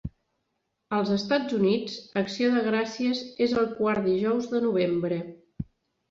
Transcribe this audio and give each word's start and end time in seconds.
Als 0.99 1.09
Estats 1.15 1.57
Units, 1.57 1.97
Acció 2.21 2.49
de 2.55 2.63
Gràcies 2.67 3.21
és 3.47 3.53
el 3.65 3.67
quart 3.81 4.05
dijous 4.07 4.49
de 4.55 4.63
novembre. 4.65 5.21